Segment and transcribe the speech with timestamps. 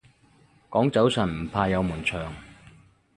[0.71, 2.33] 講早晨唔怕有悶場